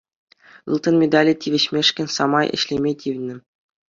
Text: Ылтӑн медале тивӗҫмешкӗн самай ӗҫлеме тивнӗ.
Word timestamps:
Ылтӑн 0.77 0.95
медале 1.01 1.33
тивӗҫмешкӗн 1.45 2.07
самай 2.15 2.47
ӗҫлеме 2.55 2.91
тивнӗ. 3.05 3.35